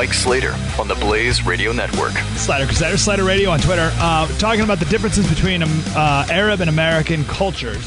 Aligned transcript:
Mike 0.00 0.14
Slater 0.14 0.54
on 0.78 0.88
the 0.88 0.94
Blaze 0.94 1.44
Radio 1.44 1.72
Network. 1.72 2.12
Slater 2.12 2.64
Crusader, 2.64 2.96
Slater 2.96 3.22
Radio 3.22 3.50
on 3.50 3.60
Twitter, 3.60 3.90
uh, 3.96 4.26
talking 4.38 4.62
about 4.62 4.78
the 4.78 4.86
differences 4.86 5.28
between 5.28 5.62
um, 5.62 5.68
uh, 5.88 6.26
Arab 6.30 6.62
and 6.62 6.70
American 6.70 7.22
cultures. 7.24 7.86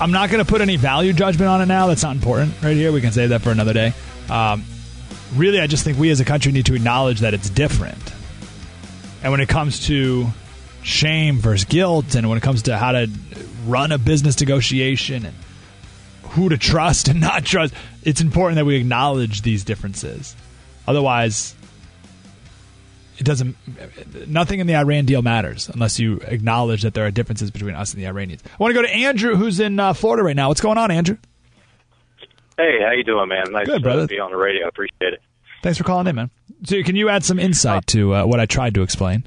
I'm 0.00 0.10
not 0.10 0.30
going 0.30 0.42
to 0.42 0.48
put 0.50 0.62
any 0.62 0.76
value 0.76 1.12
judgment 1.12 1.50
on 1.50 1.60
it 1.60 1.66
now. 1.66 1.88
That's 1.88 2.02
not 2.02 2.16
important 2.16 2.54
right 2.62 2.74
here. 2.74 2.90
We 2.90 3.02
can 3.02 3.12
save 3.12 3.28
that 3.28 3.42
for 3.42 3.50
another 3.50 3.74
day. 3.74 3.92
Um, 4.30 4.64
really, 5.34 5.60
I 5.60 5.66
just 5.66 5.84
think 5.84 5.98
we 5.98 6.08
as 6.08 6.20
a 6.20 6.24
country 6.24 6.52
need 6.52 6.64
to 6.66 6.74
acknowledge 6.74 7.20
that 7.20 7.34
it's 7.34 7.50
different. 7.50 8.14
And 9.22 9.30
when 9.30 9.42
it 9.42 9.50
comes 9.50 9.88
to 9.88 10.26
shame 10.82 11.36
versus 11.36 11.66
guilt, 11.66 12.14
and 12.14 12.30
when 12.30 12.38
it 12.38 12.42
comes 12.42 12.62
to 12.62 12.78
how 12.78 12.92
to 12.92 13.10
run 13.66 13.92
a 13.92 13.98
business 13.98 14.40
negotiation 14.40 15.26
and 15.26 15.36
who 16.22 16.48
to 16.48 16.56
trust 16.58 17.08
and 17.08 17.20
not 17.20 17.44
trust, 17.44 17.74
it's 18.02 18.20
important 18.20 18.56
that 18.56 18.64
we 18.64 18.76
acknowledge 18.76 19.42
these 19.42 19.64
differences. 19.64 20.34
Otherwise, 20.86 21.54
it 23.18 23.24
doesn't. 23.24 23.56
Nothing 24.28 24.60
in 24.60 24.66
the 24.66 24.74
Iran 24.76 25.04
deal 25.04 25.22
matters 25.22 25.68
unless 25.68 25.98
you 26.00 26.16
acknowledge 26.24 26.82
that 26.82 26.94
there 26.94 27.06
are 27.06 27.10
differences 27.10 27.50
between 27.50 27.74
us 27.74 27.92
and 27.92 28.02
the 28.02 28.06
Iranians. 28.06 28.42
I 28.46 28.56
want 28.58 28.74
to 28.74 28.80
go 28.80 28.86
to 28.86 28.92
Andrew, 28.92 29.36
who's 29.36 29.60
in 29.60 29.78
uh, 29.78 29.92
Florida 29.92 30.22
right 30.24 30.34
now. 30.36 30.48
What's 30.48 30.60
going 30.60 30.78
on, 30.78 30.90
Andrew? 30.90 31.18
Hey, 32.56 32.78
how 32.84 32.92
you 32.92 33.04
doing, 33.04 33.28
man? 33.28 33.44
Nice 33.50 33.66
Good, 33.66 33.82
brother. 33.82 34.02
to 34.02 34.06
be 34.06 34.18
on 34.18 34.30
the 34.30 34.36
radio. 34.36 34.66
Appreciate 34.68 35.14
it. 35.14 35.22
Thanks 35.62 35.78
for 35.78 35.84
calling 35.84 36.06
in, 36.06 36.16
man. 36.16 36.30
So, 36.64 36.82
can 36.82 36.96
you 36.96 37.08
add 37.08 37.24
some 37.24 37.38
insight 37.38 37.86
to 37.88 38.14
uh, 38.14 38.24
what 38.26 38.40
I 38.40 38.46
tried 38.46 38.74
to 38.74 38.82
explain? 38.82 39.24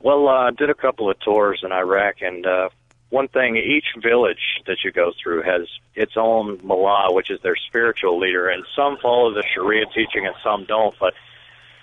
Well, 0.00 0.28
uh, 0.28 0.48
I 0.48 0.50
did 0.50 0.70
a 0.70 0.74
couple 0.74 1.10
of 1.10 1.20
tours 1.20 1.60
in 1.62 1.72
Iraq, 1.72 2.16
and 2.22 2.46
uh, 2.46 2.68
one 3.10 3.28
thing, 3.28 3.56
each 3.56 3.84
village 4.02 4.38
that 4.66 4.78
you 4.84 4.92
go 4.92 5.12
through 5.22 5.42
has 5.42 5.66
its 5.94 6.12
own 6.16 6.60
mullah, 6.62 7.12
which 7.12 7.30
is 7.30 7.40
their 7.42 7.56
spiritual 7.56 8.18
leader, 8.18 8.48
and 8.48 8.64
some 8.76 8.96
follow 8.98 9.32
the 9.32 9.44
Sharia 9.54 9.86
teaching 9.86 10.26
and 10.26 10.34
some 10.42 10.64
don't. 10.64 10.94
But 10.98 11.14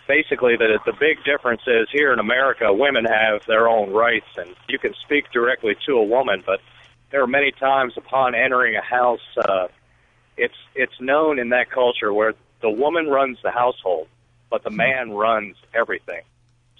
basically, 0.07 0.55
the 0.57 0.79
the 0.85 0.93
big 0.93 1.23
difference 1.23 1.61
is 1.67 1.87
here 1.91 2.13
in 2.13 2.19
America, 2.19 2.73
women 2.73 3.05
have 3.05 3.45
their 3.45 3.67
own 3.67 3.91
rights, 3.91 4.27
and 4.37 4.55
you 4.67 4.79
can 4.79 4.93
speak 5.03 5.31
directly 5.31 5.75
to 5.85 5.93
a 5.93 6.03
woman. 6.03 6.43
But 6.45 6.61
there 7.11 7.21
are 7.21 7.27
many 7.27 7.51
times 7.51 7.93
upon 7.97 8.35
entering 8.35 8.75
a 8.75 8.81
house, 8.81 9.21
uh, 9.37 9.67
it's 10.37 10.57
it's 10.75 10.99
known 10.99 11.39
in 11.39 11.49
that 11.49 11.69
culture 11.69 12.13
where 12.13 12.33
the 12.61 12.69
woman 12.69 13.07
runs 13.07 13.37
the 13.43 13.51
household, 13.51 14.07
but 14.49 14.63
the 14.63 14.69
man 14.69 15.11
runs 15.11 15.55
everything. 15.73 16.21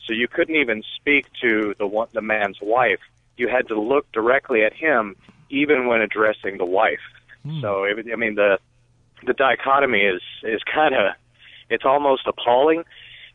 So 0.06 0.14
you 0.14 0.28
couldn't 0.28 0.56
even 0.56 0.84
speak 0.96 1.28
to 1.42 1.76
the 1.78 2.08
the 2.14 2.22
man's 2.22 2.60
wife. 2.62 3.00
You 3.36 3.48
had 3.48 3.68
to 3.68 3.80
look 3.80 4.12
directly 4.12 4.64
at 4.64 4.74
him, 4.74 5.16
even 5.50 5.88
when 5.88 6.02
addressing 6.02 6.58
the 6.58 6.66
wife. 6.66 7.00
So 7.62 7.84
it, 7.84 8.06
I 8.12 8.16
mean 8.16 8.36
the 8.36 8.60
the 9.26 9.34
dichotomy 9.34 10.02
is 10.02 10.22
is 10.44 10.62
kind 10.64 10.94
of 10.94 11.14
it's 11.70 11.86
almost 11.86 12.28
appalling 12.28 12.84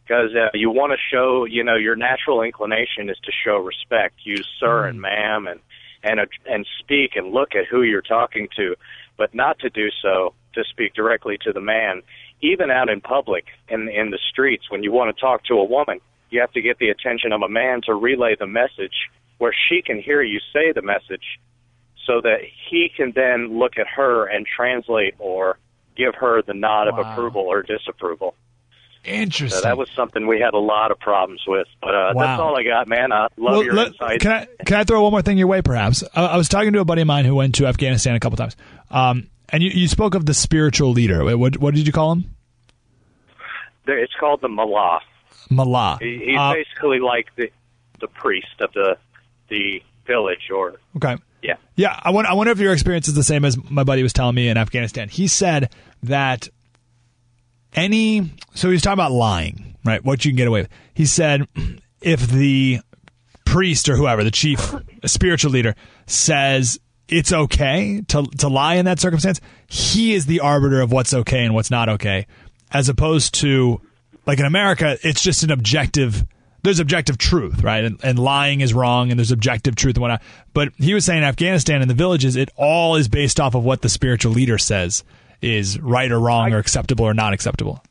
because 0.02 0.34
uh, 0.34 0.50
you 0.54 0.70
want 0.70 0.92
to 0.92 0.98
show 1.12 1.44
you 1.44 1.64
know 1.64 1.76
your 1.76 1.96
natural 1.96 2.42
inclination 2.42 3.08
is 3.08 3.18
to 3.24 3.32
show 3.44 3.56
respect, 3.56 4.14
use 4.24 4.46
sir 4.60 4.86
and 4.86 5.00
ma'am, 5.00 5.46
and 5.46 5.60
and 6.02 6.20
uh, 6.20 6.26
and 6.46 6.66
speak 6.80 7.12
and 7.16 7.32
look 7.32 7.54
at 7.54 7.66
who 7.70 7.82
you're 7.82 8.02
talking 8.02 8.48
to, 8.56 8.74
but 9.16 9.34
not 9.34 9.58
to 9.60 9.70
do 9.70 9.88
so 10.02 10.34
to 10.54 10.64
speak 10.70 10.94
directly 10.94 11.38
to 11.42 11.52
the 11.52 11.60
man. 11.60 12.02
Even 12.42 12.70
out 12.70 12.88
in 12.88 13.00
public 13.00 13.44
in 13.68 13.88
in 13.88 14.10
the 14.10 14.18
streets, 14.30 14.70
when 14.70 14.82
you 14.82 14.92
want 14.92 15.14
to 15.14 15.20
talk 15.20 15.44
to 15.44 15.54
a 15.54 15.64
woman, 15.64 16.00
you 16.30 16.40
have 16.40 16.52
to 16.52 16.62
get 16.62 16.78
the 16.78 16.88
attention 16.88 17.32
of 17.32 17.42
a 17.42 17.48
man 17.48 17.80
to 17.86 17.94
relay 17.94 18.34
the 18.38 18.46
message 18.46 19.08
where 19.38 19.54
she 19.68 19.82
can 19.82 20.00
hear 20.00 20.22
you 20.22 20.38
say 20.52 20.72
the 20.72 20.82
message 20.82 21.38
so 22.06 22.20
that 22.20 22.38
he 22.70 22.90
can 22.96 23.12
then 23.14 23.58
look 23.58 23.78
at 23.78 23.86
her 23.86 24.26
and 24.26 24.46
translate 24.46 25.14
or 25.18 25.58
give 25.96 26.14
her 26.16 26.42
the 26.42 26.54
nod 26.54 26.88
of 26.88 26.98
approval 26.98 27.42
or 27.42 27.62
disapproval. 27.62 28.34
Interesting. 29.04 29.60
So 29.60 29.62
that 29.68 29.76
was 29.76 29.90
something 29.96 30.26
we 30.28 30.38
had 30.40 30.54
a 30.54 30.58
lot 30.58 30.92
of 30.92 30.98
problems 31.00 31.42
with. 31.46 31.66
But 31.80 31.94
uh, 31.94 32.12
Wow. 32.14 32.22
that's 32.22 32.40
all 32.40 32.56
I 32.56 32.62
got, 32.62 32.86
man. 32.86 33.10
I 33.12 33.22
love 33.22 33.30
Well, 33.36 33.64
your 33.64 33.74
let- 33.74 33.88
insights. 33.88 34.22
Can 34.22 34.30
I 34.32 34.46
can 34.64 34.76
I 34.76 34.84
throw 34.84 35.02
one 35.02 35.10
more 35.10 35.22
thing 35.22 35.38
your 35.38 35.48
way? 35.48 35.60
Perhaps 35.60 36.04
I, 36.14 36.26
I 36.26 36.36
was 36.36 36.48
talking 36.48 36.72
to 36.74 36.78
a 36.80 36.84
buddy 36.84 37.00
of 37.02 37.08
mine 37.08 37.24
who 37.24 37.34
went 37.34 37.56
to 37.56 37.66
Afghanistan 37.66 38.14
a 38.14 38.20
couple 38.20 38.36
times, 38.36 38.56
um, 38.92 39.28
and 39.48 39.60
you, 39.62 39.70
you 39.70 39.88
spoke 39.88 40.14
of 40.14 40.24
the 40.24 40.34
spiritual 40.34 40.92
leader. 40.92 41.36
What 41.36 41.56
what 41.58 41.74
did 41.74 41.84
you 41.86 41.92
call 41.92 42.12
him? 42.12 42.34
There- 43.86 43.98
It's 43.98 44.14
called 44.18 44.40
the 44.40 44.48
Mullah. 44.48 45.00
Mallah. 45.50 45.98
He, 46.00 46.22
he's 46.26 46.38
Uh, 46.38 46.54
basically 46.54 47.00
like 47.00 47.26
the 47.36 47.50
the 48.00 48.06
priest 48.08 48.60
of 48.60 48.72
the 48.72 48.96
the 49.48 49.82
village, 50.06 50.48
or 50.54 50.74
okay. 50.96 51.16
Yeah. 51.42 51.56
Yeah, 51.76 51.98
I 52.02 52.10
wonder, 52.10 52.30
I 52.30 52.34
wonder 52.34 52.52
if 52.52 52.58
your 52.58 52.72
experience 52.72 53.08
is 53.08 53.14
the 53.14 53.22
same 53.22 53.44
as 53.44 53.58
my 53.70 53.84
buddy 53.84 54.02
was 54.02 54.12
telling 54.12 54.34
me 54.34 54.48
in 54.48 54.56
Afghanistan. 54.56 55.08
He 55.08 55.26
said 55.26 55.72
that 56.04 56.48
any, 57.74 58.32
so 58.54 58.68
he 58.68 58.72
was 58.72 58.82
talking 58.82 58.94
about 58.94 59.12
lying, 59.12 59.76
right? 59.84 60.04
What 60.04 60.24
you 60.24 60.30
can 60.30 60.36
get 60.36 60.48
away 60.48 60.62
with. 60.62 60.70
He 60.94 61.06
said 61.06 61.46
if 62.00 62.28
the 62.28 62.80
priest 63.44 63.88
or 63.88 63.96
whoever, 63.96 64.24
the 64.24 64.30
chief 64.30 64.74
spiritual 65.04 65.50
leader, 65.50 65.74
says 66.06 66.78
it's 67.08 67.32
okay 67.32 68.02
to 68.08 68.24
to 68.38 68.48
lie 68.48 68.74
in 68.74 68.84
that 68.86 69.00
circumstance, 69.00 69.40
he 69.66 70.14
is 70.14 70.26
the 70.26 70.40
arbiter 70.40 70.80
of 70.80 70.92
what's 70.92 71.12
okay 71.12 71.44
and 71.44 71.54
what's 71.54 71.70
not 71.70 71.88
okay, 71.88 72.26
as 72.70 72.88
opposed 72.88 73.34
to 73.34 73.80
like 74.26 74.38
in 74.38 74.46
America, 74.46 74.98
it's 75.02 75.22
just 75.22 75.42
an 75.42 75.50
objective. 75.50 76.24
There's 76.64 76.78
objective 76.78 77.18
truth, 77.18 77.62
right? 77.62 77.82
And, 77.84 77.98
and 78.04 78.18
lying 78.18 78.60
is 78.60 78.72
wrong, 78.72 79.10
and 79.10 79.18
there's 79.18 79.32
objective 79.32 79.74
truth 79.74 79.96
and 79.96 80.02
whatnot. 80.02 80.22
But 80.54 80.68
he 80.76 80.94
was 80.94 81.04
saying 81.04 81.24
Afghanistan 81.24 81.80
and 81.82 81.90
the 81.90 81.94
villages, 81.94 82.36
it 82.36 82.50
all 82.56 82.94
is 82.96 83.08
based 83.08 83.40
off 83.40 83.54
of 83.56 83.64
what 83.64 83.82
the 83.82 83.88
spiritual 83.88 84.32
leader 84.32 84.58
says 84.58 85.02
is 85.40 85.80
right 85.80 86.10
or 86.10 86.20
wrong 86.20 86.52
or 86.52 86.58
acceptable 86.58 87.04
or 87.04 87.14
not 87.14 87.32
acceptable. 87.32 87.82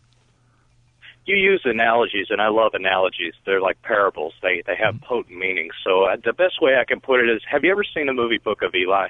You 1.26 1.36
use 1.36 1.62
analogies, 1.66 2.28
and 2.30 2.42
I 2.42 2.48
love 2.48 2.74
analogies. 2.74 3.34
They're 3.46 3.62
like 3.62 3.82
parables. 3.84 4.34
They 4.42 4.64
they 4.66 4.76
have 4.76 5.00
potent 5.02 5.38
meanings. 5.38 5.74
So 5.84 6.06
uh, 6.06 6.18
the 6.24 6.34
best 6.34 6.62
way 6.62 6.76
I 6.80 6.84
can 6.86 7.00
put 7.00 7.20
it 7.20 7.30
is: 7.30 7.42
Have 7.50 7.64
you 7.64 7.72
ever 7.72 7.84
seen 7.84 8.08
the 8.08 8.14
movie 8.14 8.40
Book 8.40 8.64
of 8.64 8.74
Eli? 8.74 9.08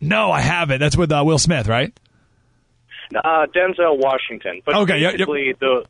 No, 0.00 0.30
I 0.30 0.40
haven't. 0.40 0.78
That's 0.80 0.96
with 0.96 1.12
uh, 1.12 1.22
Will 1.26 1.38
Smith, 1.38 1.66
right? 1.66 1.92
Uh, 3.14 3.46
Denzel 3.54 3.98
Washington. 3.98 4.62
But 4.64 4.76
Okay, 4.76 4.98
yeah, 4.98 5.08
yep. 5.08 5.12
basically, 5.18 5.54
the 5.58 5.84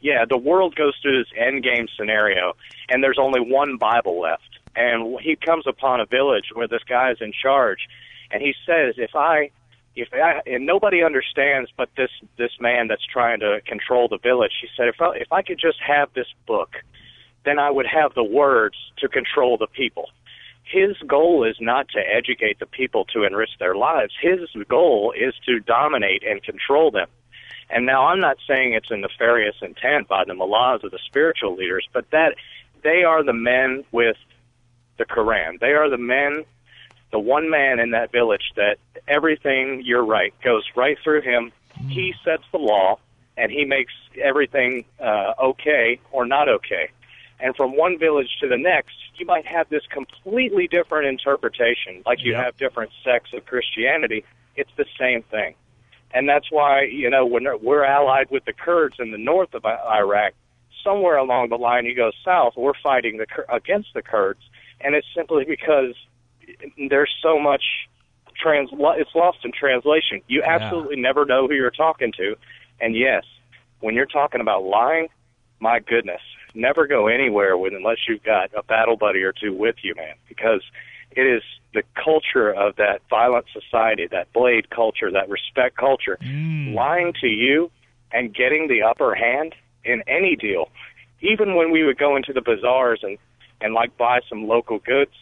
yeah, 0.00 0.24
the 0.28 0.36
world 0.36 0.74
goes 0.74 0.94
through 1.00 1.18
this 1.22 1.32
end 1.36 1.62
game 1.62 1.86
scenario, 1.96 2.54
and 2.88 3.02
there's 3.02 3.18
only 3.20 3.40
one 3.40 3.76
Bible 3.76 4.20
left. 4.20 4.42
And 4.74 5.18
he 5.20 5.36
comes 5.36 5.66
upon 5.66 6.00
a 6.00 6.06
village 6.06 6.50
where 6.52 6.68
this 6.68 6.82
guy 6.86 7.10
is 7.10 7.18
in 7.20 7.32
charge, 7.32 7.88
and 8.30 8.42
he 8.42 8.54
says, 8.66 8.94
"If 8.98 9.14
I, 9.14 9.50
if 9.94 10.08
I, 10.12 10.42
and 10.46 10.66
nobody 10.66 11.02
understands, 11.02 11.70
but 11.76 11.88
this 11.96 12.10
this 12.36 12.52
man 12.60 12.88
that's 12.88 13.06
trying 13.06 13.40
to 13.40 13.60
control 13.66 14.08
the 14.08 14.18
village, 14.18 14.52
he 14.60 14.68
said, 14.76 14.88
if 14.88 15.00
I, 15.00 15.16
if 15.16 15.32
I 15.32 15.42
could 15.42 15.58
just 15.58 15.78
have 15.80 16.12
this 16.14 16.28
book, 16.46 16.76
then 17.44 17.58
I 17.58 17.70
would 17.70 17.86
have 17.86 18.14
the 18.14 18.24
words 18.24 18.76
to 18.98 19.08
control 19.08 19.56
the 19.56 19.68
people." 19.68 20.10
his 20.68 20.96
goal 21.06 21.44
is 21.44 21.56
not 21.60 21.88
to 21.90 22.00
educate 22.00 22.58
the 22.58 22.66
people 22.66 23.04
to 23.04 23.22
enrich 23.22 23.50
their 23.60 23.76
lives. 23.76 24.12
His 24.20 24.40
goal 24.68 25.14
is 25.16 25.32
to 25.46 25.60
dominate 25.60 26.24
and 26.24 26.42
control 26.42 26.90
them. 26.90 27.08
And 27.68 27.84
now 27.86 28.06
I'm 28.06 28.20
not 28.20 28.36
saying 28.46 28.74
it's 28.74 28.90
a 28.90 28.96
nefarious 28.96 29.56
intent 29.60 30.08
by 30.08 30.24
the 30.24 30.34
mullahs 30.34 30.84
or 30.84 30.90
the 30.90 31.00
spiritual 31.04 31.56
leaders, 31.56 31.86
but 31.92 32.10
that 32.10 32.36
they 32.82 33.02
are 33.02 33.22
the 33.24 33.32
men 33.32 33.84
with 33.90 34.16
the 34.98 35.04
Quran. 35.04 35.58
They 35.58 35.72
are 35.72 35.90
the 35.90 35.98
men, 35.98 36.44
the 37.10 37.18
one 37.18 37.50
man 37.50 37.80
in 37.80 37.90
that 37.90 38.12
village 38.12 38.52
that 38.56 38.76
everything, 39.08 39.82
you're 39.84 40.04
right, 40.04 40.32
goes 40.42 40.64
right 40.76 40.96
through 41.02 41.22
him. 41.22 41.52
He 41.88 42.14
sets 42.24 42.44
the 42.52 42.58
law 42.58 42.98
and 43.36 43.50
he 43.52 43.64
makes 43.64 43.92
everything 44.22 44.84
uh, 45.00 45.34
okay 45.42 46.00
or 46.12 46.24
not 46.24 46.48
okay. 46.48 46.90
And 47.38 47.54
from 47.54 47.76
one 47.76 47.98
village 47.98 48.30
to 48.40 48.48
the 48.48 48.56
next, 48.56 48.94
you 49.16 49.26
might 49.26 49.44
have 49.46 49.68
this 49.68 49.82
completely 49.90 50.68
different 50.68 51.06
interpretation, 51.08 52.02
like 52.06 52.22
you 52.24 52.32
Yep. 52.32 52.44
have 52.44 52.56
different 52.56 52.92
sects 53.04 53.32
of 53.34 53.44
Christianity. 53.44 54.24
It's 54.56 54.70
the 54.76 54.86
same 54.98 55.22
thing. 55.22 55.54
And 56.16 56.26
that's 56.26 56.50
why, 56.50 56.84
you 56.84 57.10
know, 57.10 57.26
when 57.26 57.44
we're 57.60 57.84
allied 57.84 58.30
with 58.30 58.46
the 58.46 58.54
Kurds 58.54 58.96
in 58.98 59.10
the 59.10 59.18
north 59.18 59.52
of 59.52 59.66
Iraq, 59.66 60.32
somewhere 60.82 61.18
along 61.18 61.50
the 61.50 61.56
line 61.56 61.84
you 61.84 61.94
go 61.94 62.10
south, 62.24 62.54
we're 62.56 62.72
fighting 62.82 63.18
the 63.18 63.26
against 63.54 63.92
the 63.92 64.00
Kurds. 64.00 64.40
And 64.80 64.94
it's 64.94 65.06
simply 65.14 65.44
because 65.44 65.94
there's 66.88 67.14
so 67.22 67.38
much 67.38 67.62
trans 68.34 68.70
it's 68.72 69.14
lost 69.14 69.44
in 69.44 69.52
translation. 69.52 70.22
You 70.26 70.42
absolutely 70.42 70.96
never 70.96 71.26
know 71.26 71.46
who 71.48 71.54
you're 71.54 71.70
talking 71.70 72.12
to. 72.16 72.34
And 72.80 72.96
yes, 72.96 73.24
when 73.80 73.94
you're 73.94 74.06
talking 74.06 74.40
about 74.40 74.64
lying, 74.64 75.08
my 75.60 75.80
goodness, 75.80 76.22
never 76.54 76.86
go 76.86 77.08
anywhere 77.08 77.58
with 77.58 77.74
unless 77.74 77.98
you've 78.08 78.22
got 78.22 78.54
a 78.56 78.62
battle 78.62 78.96
buddy 78.96 79.22
or 79.22 79.34
two 79.34 79.52
with 79.52 79.76
you, 79.82 79.94
man, 79.94 80.14
because 80.30 80.62
it 81.12 81.22
is 81.22 81.42
the 81.74 81.82
culture 81.94 82.50
of 82.52 82.76
that 82.76 83.02
violent 83.10 83.46
society, 83.52 84.06
that 84.06 84.32
blade 84.32 84.70
culture, 84.70 85.10
that 85.10 85.28
respect 85.28 85.76
culture, 85.76 86.18
mm. 86.22 86.74
lying 86.74 87.12
to 87.20 87.26
you 87.26 87.70
and 88.12 88.34
getting 88.34 88.68
the 88.68 88.82
upper 88.82 89.14
hand 89.14 89.54
in 89.84 90.02
any 90.06 90.36
deal. 90.36 90.70
Even 91.20 91.54
when 91.54 91.70
we 91.70 91.82
would 91.84 91.98
go 91.98 92.16
into 92.16 92.32
the 92.32 92.40
bazaars 92.42 93.00
and 93.02 93.18
and 93.60 93.72
like 93.72 93.96
buy 93.96 94.20
some 94.28 94.46
local 94.46 94.78
goods, 94.78 95.12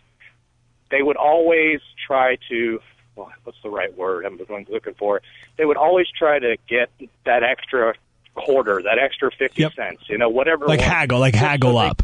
they 0.90 1.02
would 1.02 1.16
always 1.16 1.80
try 2.06 2.36
to 2.48 2.80
well, 3.16 3.32
what's 3.44 3.58
the 3.62 3.70
right 3.70 3.96
word 3.96 4.24
I'm 4.26 4.38
looking 4.68 4.94
for? 4.94 5.22
They 5.56 5.64
would 5.64 5.76
always 5.76 6.06
try 6.18 6.40
to 6.40 6.56
get 6.68 6.90
that 7.24 7.44
extra 7.44 7.94
quarter, 8.34 8.82
that 8.82 8.98
extra 8.98 9.30
fifty 9.30 9.62
Yep. 9.62 9.74
cents, 9.74 10.02
you 10.08 10.18
know, 10.18 10.28
whatever. 10.28 10.66
Like 10.66 10.80
haggle, 10.80 11.20
like 11.20 11.34
so 11.34 11.40
haggle 11.40 11.74
they- 11.78 11.86
up. 11.86 12.02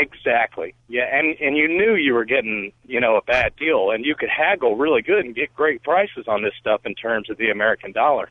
Exactly. 0.00 0.74
Yeah, 0.88 1.04
and 1.12 1.36
and 1.40 1.58
you 1.58 1.68
knew 1.68 1.94
you 1.94 2.14
were 2.14 2.24
getting, 2.24 2.72
you 2.86 3.00
know, 3.00 3.16
a 3.16 3.22
bad 3.22 3.54
deal, 3.56 3.90
and 3.90 4.02
you 4.02 4.14
could 4.14 4.30
haggle 4.30 4.76
really 4.76 5.02
good 5.02 5.26
and 5.26 5.34
get 5.34 5.54
great 5.54 5.82
prices 5.82 6.24
on 6.26 6.42
this 6.42 6.54
stuff 6.58 6.86
in 6.86 6.94
terms 6.94 7.28
of 7.28 7.36
the 7.36 7.50
American 7.50 7.92
dollar. 7.92 8.30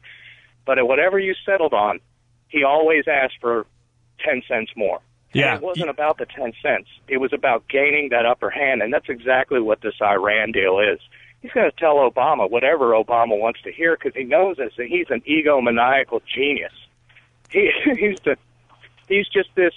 But 0.66 0.80
at 0.80 0.88
whatever 0.88 1.20
you 1.20 1.36
settled 1.46 1.74
on, 1.74 2.00
he 2.48 2.64
always 2.64 3.06
asked 3.08 3.36
for 3.40 3.68
ten 4.26 4.42
cents 4.48 4.72
more. 4.76 5.00
Yeah. 5.32 5.54
And 5.54 5.62
it 5.62 5.66
wasn't 5.66 5.92
about 5.92 6.18
the 6.18 6.26
ten 6.26 6.54
cents. 6.60 6.90
It 7.08 7.18
was 7.18 7.34
about 7.34 7.68
gaining 7.68 8.10
that 8.10 8.26
upper 8.26 8.50
hand, 8.50 8.82
and 8.82 8.92
that's 8.92 9.10
exactly 9.10 9.62
what 9.62 9.82
this 9.82 9.96
Iran 10.02 10.52
deal 10.52 10.80
is. 10.80 11.00
He's 11.44 11.52
going 11.52 11.70
to 11.70 11.78
tell 11.78 11.98
Obama 11.98 12.50
whatever 12.50 12.94
Obama 12.94 13.40
wants 13.40 13.62
to 13.62 13.72
hear 13.72 13.96
because 13.96 14.16
he 14.16 14.24
knows 14.24 14.58
this, 14.58 14.74
that 14.78 14.88
he's 14.88 15.08
an 15.10 15.22
egomaniacal 15.22 16.22
genius. 16.26 16.74
He, 17.52 17.72
he's 17.96 18.20
the 18.22 18.38
he's 19.08 19.28
just 19.28 19.50
this 19.56 19.74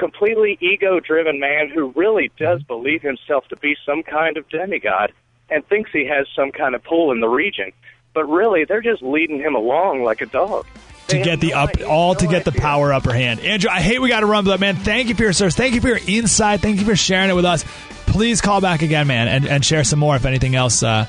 completely 0.00 0.58
ego-driven 0.60 1.38
man 1.38 1.70
who 1.72 1.92
really 1.94 2.32
does 2.38 2.62
believe 2.64 3.02
himself 3.02 3.46
to 3.48 3.56
be 3.58 3.76
some 3.86 4.02
kind 4.02 4.36
of 4.36 4.48
demigod 4.48 5.12
and 5.48 5.64
thinks 5.68 5.90
he 5.92 6.06
has 6.06 6.26
some 6.34 6.50
kind 6.50 6.74
of 6.74 6.82
pull 6.82 7.12
in 7.12 7.20
the 7.20 7.28
region. 7.28 7.70
But 8.14 8.24
really, 8.24 8.64
they're 8.64 8.80
just 8.80 9.02
leading 9.02 9.38
him 9.38 9.54
along 9.54 10.02
like 10.02 10.20
a 10.20 10.26
dog. 10.26 10.66
to 11.08 11.16
They 11.16 11.22
get 11.22 11.38
the 11.40 11.50
no 11.50 11.58
up, 11.58 11.68
idea- 11.70 11.88
all 11.88 12.14
to 12.16 12.26
get 12.26 12.44
the 12.44 12.52
power 12.52 12.92
upper 12.92 13.12
hand. 13.12 13.38
Andrew, 13.40 13.70
I 13.70 13.80
hate 13.80 14.00
we 14.00 14.08
got 14.08 14.20
to 14.20 14.26
run, 14.26 14.44
but 14.44 14.58
man, 14.58 14.74
thank 14.76 15.08
you 15.08 15.14
for 15.14 15.22
your 15.22 15.32
service. 15.32 15.54
Thank 15.54 15.74
you 15.74 15.80
for 15.80 15.88
your 15.88 16.00
insight. 16.08 16.60
Thank 16.60 16.80
you 16.80 16.84
for 16.86 16.96
sharing 16.96 17.30
it 17.30 17.34
with 17.34 17.44
us. 17.44 17.64
Please 18.06 18.40
call 18.40 18.60
back 18.60 18.82
again, 18.82 19.06
man, 19.06 19.28
and, 19.28 19.46
and 19.46 19.64
share 19.64 19.84
some 19.84 20.00
more 20.00 20.16
if 20.16 20.24
anything 20.24 20.56
else 20.56 20.82
uh, 20.82 21.06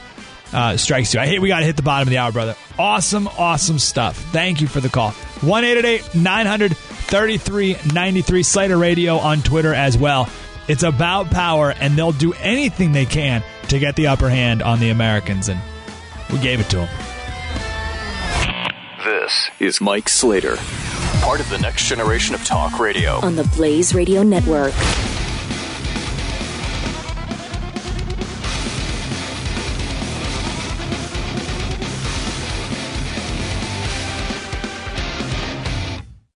uh, 0.53 0.77
strikes 0.77 1.13
you. 1.15 1.19
I 1.19 1.25
hate 1.25 1.39
we 1.41 1.47
got 1.47 1.59
to 1.61 1.65
hit 1.65 1.75
the 1.75 1.81
bottom 1.81 2.07
of 2.07 2.11
the 2.11 2.19
hour, 2.19 2.31
brother. 2.31 2.55
Awesome, 2.77 3.27
awesome 3.27 3.79
stuff. 3.79 4.17
Thank 4.31 4.61
you 4.61 4.67
for 4.67 4.79
the 4.81 4.89
call. 4.89 5.11
1 5.41 5.63
900 6.13 6.77
3393 7.11 8.41
Slater 8.43 8.77
Radio 8.77 9.17
on 9.17 9.41
Twitter 9.41 9.73
as 9.73 9.97
well. 9.97 10.29
It's 10.69 10.83
about 10.83 11.29
power, 11.29 11.71
and 11.71 11.97
they'll 11.97 12.13
do 12.13 12.31
anything 12.33 12.93
they 12.93 13.05
can 13.05 13.43
to 13.67 13.79
get 13.79 13.97
the 13.97 14.07
upper 14.07 14.29
hand 14.29 14.63
on 14.63 14.79
the 14.79 14.91
Americans, 14.91 15.49
and 15.49 15.59
we 16.31 16.39
gave 16.39 16.61
it 16.61 16.69
to 16.69 16.77
them. 16.77 16.89
This 19.03 19.49
is 19.59 19.81
Mike 19.81 20.07
Slater, 20.07 20.55
part 21.21 21.41
of 21.41 21.49
the 21.49 21.57
next 21.57 21.87
generation 21.87 22.33
of 22.33 22.45
talk 22.45 22.79
radio. 22.79 23.19
on 23.21 23.35
the 23.35 23.43
Blaze 23.57 23.93
Radio 23.93 24.23
Network. 24.23 24.73